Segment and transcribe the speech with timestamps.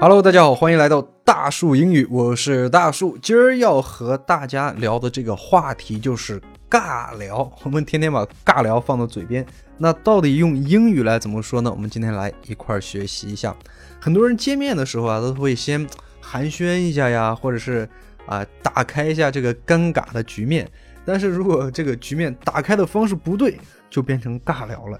[0.00, 3.18] Hello，大家好，欢迎来到大树英语，我是大树。
[3.18, 6.40] 今儿要和大家聊的这个话题就是
[6.70, 7.50] 尬聊。
[7.62, 9.44] 我们天天把尬聊放到嘴边，
[9.76, 11.70] 那到底用英语来怎么说呢？
[11.70, 13.54] 我们今天来一块儿学习一下。
[14.00, 15.86] 很多人见面的时候啊，都会先
[16.20, 17.86] 寒暄一下呀，或者是
[18.26, 20.66] 啊打开一下这个尴尬的局面。
[21.06, 23.60] 但是如果这个局面打开的方式不对，
[23.90, 24.98] 就变成尬聊了。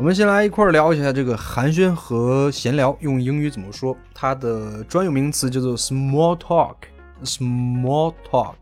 [0.00, 3.94] 我们先来一块儿聊一下这个寒暄和闲聊用英语怎么说？
[4.14, 8.54] 它的专有名词叫做 small talk，small talk，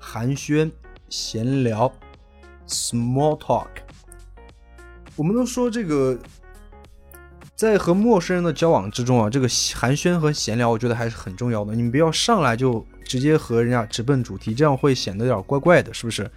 [0.00, 0.68] 寒暄、
[1.08, 1.92] 闲聊
[2.66, 3.68] ，small talk。
[5.14, 6.18] 我们都说这个
[7.54, 11.72] 在和陌生人的交往之中啊，这个寒暄和闲聊，我觉得还是很重要的。
[11.72, 16.28] 你们不要上来就直接和人家直奔主题，这样会显得有点怪怪的，是不是？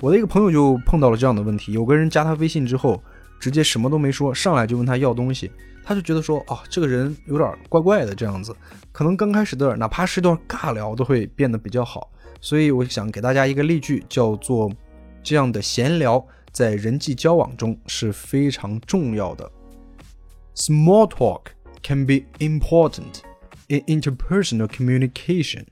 [0.00, 3.02] 我的一个朋友就碰到了这样的问题，有个人加他微信之后。
[3.40, 5.50] 直接什么都没说，上来就问他要东西，
[5.82, 8.54] 他就觉得说，哦，这个人有点怪怪的这样子，
[8.92, 12.12] 可能刚开始的哪怕是一段尬聊都会变得比较好。
[12.42, 14.70] 所以我想给大家一个例句，叫做
[15.22, 19.50] 这样的闲聊在人际交往中是非常重要的。
[20.54, 21.46] Small talk
[21.82, 23.20] can be important
[23.68, 25.64] in interpersonal communication.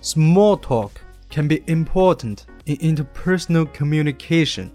[0.00, 0.90] Small talk
[1.30, 4.70] can be important in interpersonal communication.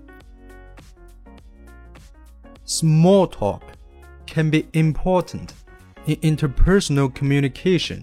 [2.66, 3.62] Small talk
[4.26, 5.50] can be important
[6.06, 8.02] in interpersonal communication.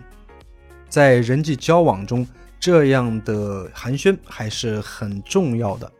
[0.88, 2.26] 在人际交往中，
[2.58, 5.90] 这样的寒暄还是很重要的。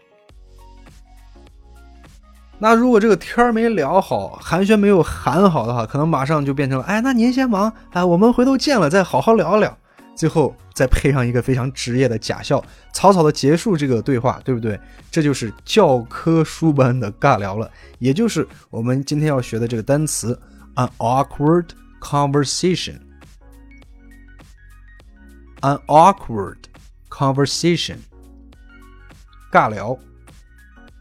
[2.57, 9.77] 那如果这个天儿没聊好，寒暄没有喊好的话，可能马上就变成了，哎，那您先忙，哎，我们回头见了再好好聊聊。
[10.17, 14.79] 最后再配上一个非常职业的假笑，草草的结束这个对话，对不对？
[15.11, 20.41] 这就是教科书般的尬聊了，也就是我们今天要学的这个单词
[20.77, 21.71] ：an awkward
[22.01, 22.99] conversation。
[25.61, 26.59] an awkward
[27.09, 27.97] conversation，
[29.51, 29.99] 尬聊。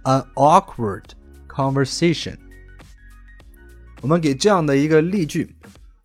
[0.04, 1.04] an awkward
[1.48, 2.38] conversation。
[4.02, 5.56] 我们给这样的一个例句。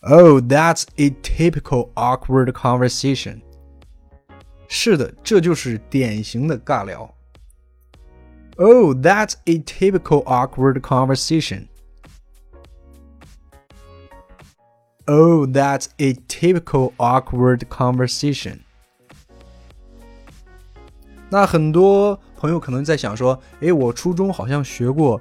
[0.01, 3.41] Oh, that's a typical awkward conversation.
[4.67, 7.13] 是的，这就是典型的尬聊。
[8.57, 11.67] Oh, that's a typical awkward conversation.
[15.05, 18.59] Oh, that's a typical awkward conversation.
[21.29, 25.19] 那很多朋友可能在想说，诶，我初中好像学过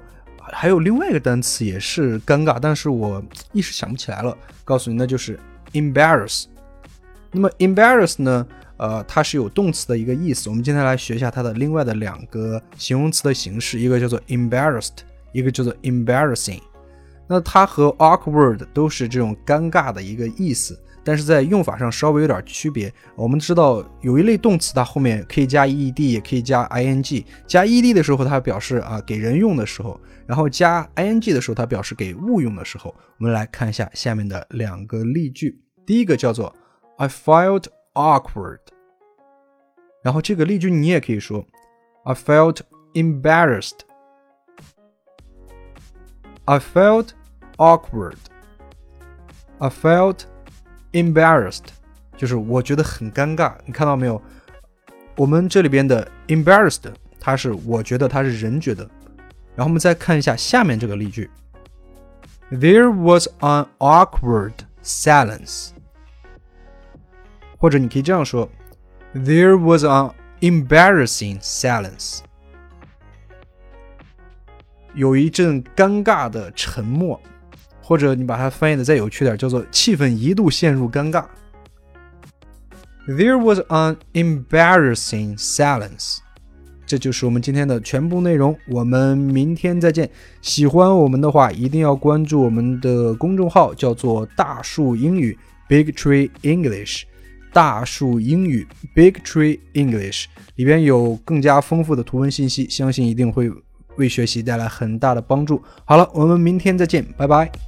[0.52, 3.22] 还有另外一个单词也是尴尬，但是我
[3.52, 4.36] 一时想不起来了。
[4.64, 5.38] 告诉你，那就是
[5.72, 6.44] embarrass。
[7.32, 8.46] 那么 embarrass 呢？
[8.76, 10.48] 呃，它是有动词的一个意思。
[10.48, 14.98] 我们今天来学一下它的另外的两个形容词的形式，一个叫做 embarrassed，
[15.32, 16.60] 一个叫做 embarrassing。
[17.28, 20.78] 那它和 awkward 都是这种尴尬的一个意思。
[21.04, 22.92] 但是在用法上稍微有点区别。
[23.14, 27.24] 我们知道有一类动词，它后面可以加 ed，也可以加 ing。
[27.46, 32.94] 加 ed 的时候，它表示啊给人用的时候；然后加 ing 的时候，它表示给物用的时候。
[33.16, 35.58] 我们来看一下下面的两个例句。
[35.86, 36.54] 第一个叫做
[36.98, 37.64] I felt
[37.94, 38.58] awkward。
[40.02, 41.42] 然后这个例句你也可以说
[42.04, 42.58] I felt
[42.92, 43.87] embarrassed。
[46.47, 47.09] I felt
[47.57, 50.25] awkward。I felt
[50.91, 51.65] Embarrassed，
[52.17, 53.55] 就是我觉得很尴尬。
[53.65, 54.21] 你看到没有？
[55.15, 56.81] 我们这里边的 embarrassed，
[57.19, 58.83] 它是我觉得它是人觉得。
[59.55, 61.29] 然后我们再看一下下面这个例句：
[62.51, 64.53] There was an awkward
[64.83, 65.69] silence。
[67.57, 68.49] 或者你可以这样说：
[69.13, 72.19] There was an embarrassing silence。
[74.94, 77.20] 有一阵尴尬的沉默。
[77.80, 81.24] 或者你把它翻译的再有趣点，叫做气氛一度陷入尴尬。
[83.06, 86.18] There was an embarrassing silence。
[86.84, 90.10] 这就是我们今天的全部内容，我们明天再见。
[90.42, 97.04] 喜欢我们的话，一定要关注我们的公众号，叫做大树英语 （Big Tree English）。
[97.54, 100.26] 大树英语 （Big Tree English）
[100.56, 103.50] 里边有更加丰富的图文信息，相信一定会
[103.98, 105.62] 为学习带来很大的帮助。
[105.84, 107.67] 好了，我们明天再见，拜拜。